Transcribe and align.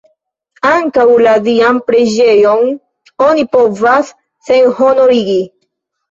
Ankaŭ 0.67 1.03
la 1.25 1.33
Dian 1.47 1.81
preĝejon 1.89 2.63
oni 3.25 3.43
povas 3.57 4.09
senhonorigi! 4.49 5.37